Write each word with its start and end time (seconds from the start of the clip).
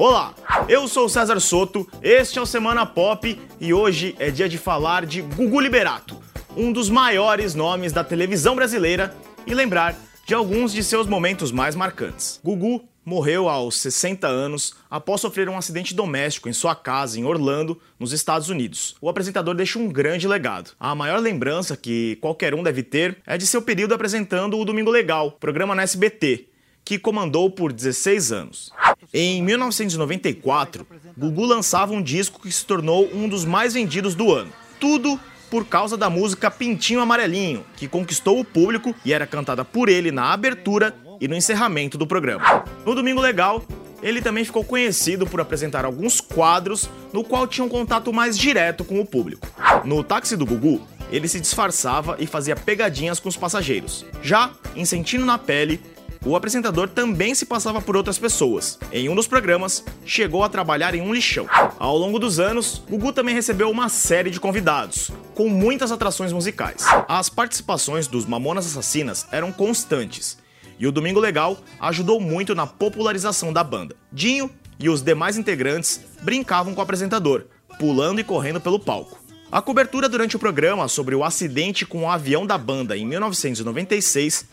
Olá, 0.00 0.34
eu 0.66 0.88
sou 0.88 1.04
o 1.04 1.08
César 1.10 1.38
Soto, 1.40 1.86
este 2.02 2.38
é 2.38 2.40
o 2.40 2.46
Semana 2.46 2.86
Pop 2.86 3.38
e 3.60 3.74
hoje 3.74 4.16
é 4.18 4.30
dia 4.30 4.48
de 4.48 4.56
falar 4.56 5.04
de 5.04 5.20
Gugu 5.20 5.60
Liberato, 5.60 6.16
um 6.56 6.72
dos 6.72 6.88
maiores 6.88 7.54
nomes 7.54 7.92
da 7.92 8.02
televisão 8.02 8.56
brasileira 8.56 9.14
e 9.46 9.52
lembrar 9.52 9.94
de 10.26 10.32
alguns 10.32 10.72
de 10.72 10.82
seus 10.82 11.06
momentos 11.06 11.52
mais 11.52 11.76
marcantes. 11.76 12.40
Gugu 12.42 12.82
morreu 13.04 13.46
aos 13.46 13.76
60 13.76 14.26
anos 14.26 14.74
após 14.88 15.20
sofrer 15.20 15.50
um 15.50 15.58
acidente 15.58 15.94
doméstico 15.94 16.48
em 16.48 16.54
sua 16.54 16.74
casa 16.74 17.20
em 17.20 17.26
Orlando, 17.26 17.78
nos 17.98 18.14
Estados 18.14 18.48
Unidos. 18.48 18.96
O 19.02 19.08
apresentador 19.10 19.54
deixa 19.54 19.78
um 19.78 19.86
grande 19.86 20.26
legado. 20.26 20.70
A 20.80 20.94
maior 20.94 21.20
lembrança 21.20 21.76
que 21.76 22.16
qualquer 22.22 22.54
um 22.54 22.62
deve 22.62 22.82
ter 22.82 23.18
é 23.26 23.36
de 23.36 23.46
seu 23.46 23.60
período 23.60 23.92
apresentando 23.92 24.58
o 24.58 24.64
Domingo 24.64 24.90
Legal, 24.90 25.32
programa 25.32 25.74
na 25.74 25.82
SBT, 25.82 26.48
que 26.86 26.98
comandou 26.98 27.50
por 27.50 27.70
16 27.70 28.32
anos. 28.32 28.72
Em 29.12 29.42
1994, 29.42 30.86
Gugu 31.18 31.44
lançava 31.44 31.92
um 31.92 32.00
disco 32.00 32.40
que 32.40 32.52
se 32.52 32.64
tornou 32.64 33.10
um 33.12 33.28
dos 33.28 33.44
mais 33.44 33.74
vendidos 33.74 34.14
do 34.14 34.32
ano. 34.32 34.52
Tudo 34.78 35.18
por 35.50 35.66
causa 35.66 35.96
da 35.96 36.08
música 36.08 36.48
Pintinho 36.48 37.00
Amarelinho, 37.00 37.64
que 37.76 37.88
conquistou 37.88 38.38
o 38.38 38.44
público 38.44 38.94
e 39.04 39.12
era 39.12 39.26
cantada 39.26 39.64
por 39.64 39.88
ele 39.88 40.12
na 40.12 40.32
abertura 40.32 40.94
e 41.20 41.26
no 41.26 41.34
encerramento 41.34 41.98
do 41.98 42.06
programa. 42.06 42.64
No 42.86 42.94
Domingo 42.94 43.20
Legal, 43.20 43.64
ele 44.00 44.22
também 44.22 44.44
ficou 44.44 44.62
conhecido 44.62 45.26
por 45.26 45.40
apresentar 45.40 45.84
alguns 45.84 46.20
quadros 46.20 46.88
no 47.12 47.24
qual 47.24 47.48
tinha 47.48 47.64
um 47.64 47.68
contato 47.68 48.12
mais 48.12 48.38
direto 48.38 48.84
com 48.84 49.00
o 49.00 49.06
público. 49.06 49.48
No 49.84 50.04
táxi 50.04 50.36
do 50.36 50.46
Gugu, 50.46 50.80
ele 51.10 51.26
se 51.26 51.40
disfarçava 51.40 52.16
e 52.20 52.28
fazia 52.28 52.54
pegadinhas 52.54 53.18
com 53.18 53.28
os 53.28 53.36
passageiros. 53.36 54.06
Já 54.22 54.52
em 54.76 54.84
Sentindo 54.84 55.24
na 55.24 55.36
Pele, 55.36 55.80
o 56.24 56.36
apresentador 56.36 56.88
também 56.88 57.34
se 57.34 57.46
passava 57.46 57.80
por 57.80 57.96
outras 57.96 58.18
pessoas. 58.18 58.78
Em 58.92 59.08
um 59.08 59.14
dos 59.14 59.26
programas, 59.26 59.82
chegou 60.04 60.44
a 60.44 60.48
trabalhar 60.48 60.94
em 60.94 61.00
um 61.00 61.14
lixão. 61.14 61.46
Ao 61.78 61.96
longo 61.96 62.18
dos 62.18 62.38
anos, 62.38 62.82
Gugu 62.88 63.12
também 63.12 63.34
recebeu 63.34 63.70
uma 63.70 63.88
série 63.88 64.30
de 64.30 64.38
convidados, 64.38 65.10
com 65.34 65.48
muitas 65.48 65.90
atrações 65.90 66.32
musicais. 66.32 66.84
As 67.08 67.30
participações 67.30 68.06
dos 68.06 68.26
Mamonas 68.26 68.66
Assassinas 68.66 69.26
eram 69.32 69.50
constantes, 69.50 70.36
e 70.78 70.86
o 70.86 70.92
Domingo 70.92 71.20
Legal 71.20 71.58
ajudou 71.80 72.20
muito 72.20 72.54
na 72.54 72.66
popularização 72.66 73.52
da 73.52 73.64
banda. 73.64 73.96
Dinho 74.12 74.50
e 74.78 74.88
os 74.88 75.02
demais 75.02 75.38
integrantes 75.38 76.00
brincavam 76.22 76.74
com 76.74 76.80
o 76.80 76.82
apresentador, 76.82 77.44
pulando 77.78 78.20
e 78.20 78.24
correndo 78.24 78.60
pelo 78.60 78.78
palco. 78.78 79.18
A 79.50 79.60
cobertura 79.60 80.08
durante 80.08 80.36
o 80.36 80.38
programa 80.38 80.86
sobre 80.86 81.14
o 81.14 81.24
acidente 81.24 81.84
com 81.84 82.04
o 82.04 82.08
avião 82.08 82.46
da 82.46 82.56
banda 82.56 82.96
em 82.96 83.04
1996 83.04 84.46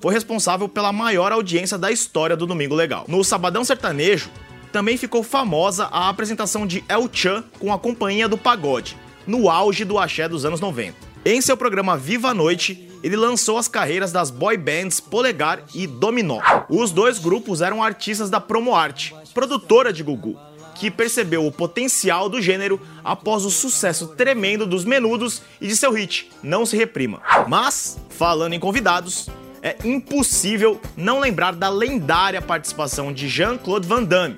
foi 0.00 0.14
responsável 0.14 0.68
pela 0.68 0.92
maior 0.92 1.32
audiência 1.32 1.76
da 1.76 1.90
história 1.90 2.36
do 2.36 2.46
Domingo 2.46 2.74
Legal. 2.74 3.04
No 3.08 3.24
Sabadão 3.24 3.64
Sertanejo, 3.64 4.30
também 4.72 4.96
ficou 4.96 5.22
famosa 5.22 5.86
a 5.86 6.08
apresentação 6.08 6.66
de 6.66 6.84
El 6.88 7.08
Chan 7.12 7.42
com 7.58 7.72
a 7.72 7.78
Companhia 7.78 8.28
do 8.28 8.38
Pagode, 8.38 8.96
no 9.26 9.48
auge 9.48 9.84
do 9.84 9.98
axé 9.98 10.28
dos 10.28 10.44
anos 10.44 10.60
90. 10.60 10.96
Em 11.24 11.40
seu 11.40 11.56
programa 11.56 11.96
Viva 11.96 12.28
a 12.28 12.34
Noite, 12.34 12.88
ele 13.02 13.16
lançou 13.16 13.58
as 13.58 13.68
carreiras 13.68 14.12
das 14.12 14.30
boy 14.30 14.56
bands 14.56 15.00
Polegar 15.00 15.64
e 15.74 15.86
Dominó. 15.86 16.40
Os 16.68 16.90
dois 16.90 17.18
grupos 17.18 17.60
eram 17.60 17.82
artistas 17.82 18.30
da 18.30 18.40
Promo 18.40 18.74
Art, 18.74 19.12
produtora 19.34 19.92
de 19.92 20.02
Gugu, 20.02 20.38
que 20.74 20.90
percebeu 20.90 21.46
o 21.46 21.52
potencial 21.52 22.28
do 22.28 22.40
gênero 22.40 22.80
após 23.02 23.44
o 23.44 23.50
sucesso 23.50 24.08
tremendo 24.08 24.66
dos 24.66 24.84
Menudos 24.84 25.42
e 25.60 25.66
de 25.66 25.76
seu 25.76 25.92
hit 25.92 26.30
Não 26.42 26.64
Se 26.64 26.76
Reprima. 26.76 27.20
Mas, 27.48 27.98
falando 28.10 28.52
em 28.52 28.60
convidados, 28.60 29.28
é 29.62 29.76
impossível 29.84 30.80
não 30.96 31.20
lembrar 31.20 31.54
da 31.54 31.68
lendária 31.68 32.40
participação 32.40 33.12
de 33.12 33.28
Jean-Claude 33.28 33.86
Van 33.86 34.02
Damme, 34.02 34.36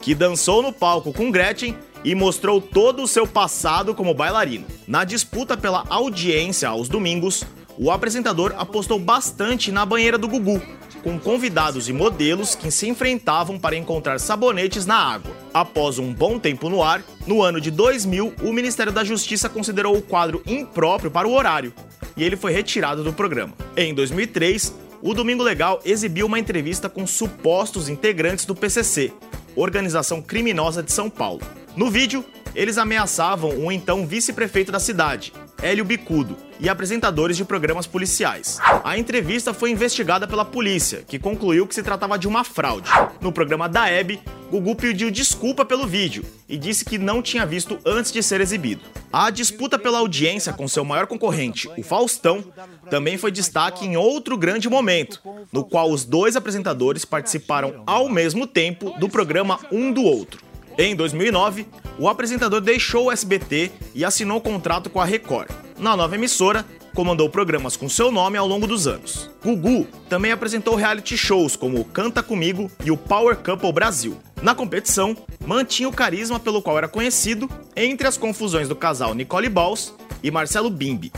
que 0.00 0.14
dançou 0.14 0.62
no 0.62 0.72
palco 0.72 1.12
com 1.12 1.30
Gretchen 1.30 1.76
e 2.04 2.14
mostrou 2.14 2.60
todo 2.60 3.02
o 3.02 3.08
seu 3.08 3.26
passado 3.26 3.94
como 3.94 4.14
bailarino. 4.14 4.66
Na 4.86 5.04
disputa 5.04 5.56
pela 5.56 5.84
audiência 5.88 6.68
aos 6.68 6.88
domingos, 6.88 7.44
o 7.76 7.90
apresentador 7.90 8.54
apostou 8.56 8.98
bastante 8.98 9.70
na 9.70 9.84
banheira 9.84 10.18
do 10.18 10.28
Gugu, 10.28 10.60
com 11.02 11.18
convidados 11.18 11.88
e 11.88 11.92
modelos 11.92 12.54
que 12.54 12.70
se 12.70 12.88
enfrentavam 12.88 13.58
para 13.58 13.76
encontrar 13.76 14.18
sabonetes 14.18 14.84
na 14.84 14.96
água. 14.96 15.32
Após 15.54 15.98
um 15.98 16.12
bom 16.12 16.38
tempo 16.38 16.68
no 16.68 16.82
ar, 16.82 17.02
no 17.26 17.42
ano 17.42 17.60
de 17.60 17.70
2000, 17.70 18.34
o 18.42 18.52
Ministério 18.52 18.92
da 18.92 19.04
Justiça 19.04 19.48
considerou 19.48 19.96
o 19.96 20.02
quadro 20.02 20.42
impróprio 20.46 21.10
para 21.10 21.28
o 21.28 21.32
horário 21.32 21.72
e 22.18 22.24
ele 22.24 22.36
foi 22.36 22.52
retirado 22.52 23.02
do 23.02 23.12
programa. 23.12 23.54
Em 23.76 23.94
2003, 23.94 24.74
o 25.00 25.14
Domingo 25.14 25.42
Legal 25.42 25.80
exibiu 25.84 26.26
uma 26.26 26.38
entrevista 26.38 26.88
com 26.88 27.06
supostos 27.06 27.88
integrantes 27.88 28.44
do 28.44 28.54
PCC, 28.54 29.12
Organização 29.54 30.20
Criminosa 30.20 30.82
de 30.82 30.92
São 30.92 31.08
Paulo. 31.08 31.40
No 31.76 31.90
vídeo, 31.90 32.24
eles 32.54 32.76
ameaçavam 32.76 33.50
o 33.64 33.70
então 33.70 34.04
vice-prefeito 34.04 34.72
da 34.72 34.80
cidade, 34.80 35.32
Hélio 35.62 35.84
Bicudo, 35.84 36.36
e 36.58 36.68
apresentadores 36.68 37.36
de 37.36 37.44
programas 37.44 37.86
policiais. 37.86 38.58
A 38.82 38.98
entrevista 38.98 39.54
foi 39.54 39.70
investigada 39.70 40.26
pela 40.26 40.44
polícia, 40.44 41.04
que 41.06 41.18
concluiu 41.18 41.66
que 41.66 41.74
se 41.74 41.82
tratava 41.82 42.18
de 42.18 42.26
uma 42.26 42.42
fraude. 42.42 42.90
No 43.20 43.30
programa 43.30 43.68
da 43.68 43.88
Hebe, 43.88 44.20
Gugu 44.50 44.74
pediu 44.74 45.10
desculpa 45.10 45.64
pelo 45.64 45.86
vídeo 45.86 46.24
e 46.48 46.56
disse 46.56 46.84
que 46.84 46.96
não 46.96 47.20
tinha 47.20 47.44
visto 47.44 47.78
antes 47.84 48.10
de 48.10 48.22
ser 48.22 48.40
exibido. 48.40 48.80
A 49.12 49.30
disputa 49.30 49.78
pela 49.78 49.98
audiência 49.98 50.52
com 50.52 50.66
seu 50.66 50.84
maior 50.84 51.06
concorrente, 51.06 51.68
o 51.76 51.82
Faustão, 51.82 52.42
também 52.88 53.18
foi 53.18 53.30
destaque 53.30 53.84
em 53.84 53.96
outro 53.96 54.38
grande 54.38 54.68
momento, 54.68 55.20
no 55.52 55.64
qual 55.64 55.90
os 55.90 56.04
dois 56.04 56.34
apresentadores 56.34 57.04
participaram 57.04 57.82
ao 57.86 58.08
mesmo 58.08 58.46
tempo 58.46 58.90
do 58.98 59.08
programa 59.08 59.60
um 59.70 59.92
do 59.92 60.02
outro. 60.02 60.42
Em 60.78 60.94
2009, 60.94 61.66
o 61.98 62.08
apresentador 62.08 62.60
deixou 62.60 63.06
o 63.06 63.12
SBT 63.12 63.72
e 63.94 64.04
assinou 64.04 64.40
contrato 64.40 64.88
com 64.88 65.00
a 65.00 65.04
Record. 65.04 65.50
Na 65.78 65.96
nova 65.96 66.14
emissora, 66.14 66.64
comandou 66.94 67.28
programas 67.28 67.76
com 67.76 67.88
seu 67.88 68.10
nome 68.10 68.38
ao 68.38 68.46
longo 68.46 68.66
dos 68.66 68.86
anos. 68.86 69.30
Gugu 69.42 69.86
também 70.08 70.32
apresentou 70.32 70.74
reality 70.74 71.16
shows 71.16 71.54
como 71.54 71.84
Canta 71.84 72.22
Comigo 72.22 72.70
e 72.84 72.90
o 72.90 72.96
Power 72.96 73.36
Couple 73.36 73.72
Brasil. 73.72 74.16
Na 74.42 74.54
competição, 74.54 75.16
mantinha 75.44 75.88
o 75.88 75.92
carisma 75.92 76.38
pelo 76.38 76.62
qual 76.62 76.78
era 76.78 76.88
conhecido 76.88 77.50
entre 77.74 78.06
as 78.06 78.16
confusões 78.16 78.68
do 78.68 78.76
casal 78.76 79.14
Nicole 79.14 79.48
Balls 79.48 79.92
e 80.22 80.30
Marcelo 80.30 80.70
Bimbi. 80.70 81.12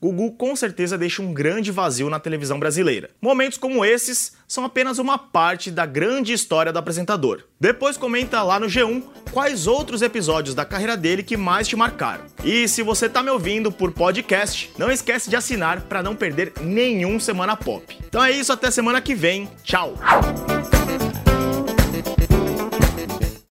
Gugu 0.00 0.30
com 0.36 0.54
certeza 0.54 0.96
deixa 0.96 1.20
um 1.20 1.32
grande 1.34 1.72
vazio 1.72 2.08
na 2.08 2.20
televisão 2.20 2.60
brasileira. 2.60 3.10
Momentos 3.20 3.58
como 3.58 3.84
esses 3.84 4.34
são 4.46 4.64
apenas 4.64 5.00
uma 5.00 5.18
parte 5.18 5.72
da 5.72 5.84
grande 5.84 6.32
história 6.32 6.72
do 6.72 6.78
apresentador. 6.78 7.42
Depois 7.58 7.96
comenta 7.96 8.40
lá 8.44 8.60
no 8.60 8.66
G1 8.66 9.02
quais 9.32 9.66
outros 9.66 10.00
episódios 10.00 10.54
da 10.54 10.64
carreira 10.64 10.96
dele 10.96 11.24
que 11.24 11.36
mais 11.36 11.66
te 11.66 11.74
marcaram. 11.74 12.26
E 12.44 12.68
se 12.68 12.80
você 12.80 13.08
tá 13.08 13.24
me 13.24 13.30
ouvindo 13.30 13.72
por 13.72 13.90
podcast, 13.90 14.70
não 14.78 14.88
esquece 14.88 15.28
de 15.28 15.34
assinar 15.34 15.80
para 15.80 16.04
não 16.04 16.14
perder 16.14 16.52
nenhum 16.60 17.18
Semana 17.18 17.56
Pop. 17.56 17.98
Então 18.06 18.22
é 18.24 18.30
isso, 18.30 18.52
até 18.52 18.70
semana 18.70 19.00
que 19.00 19.16
vem. 19.16 19.50
Tchau! 19.64 19.94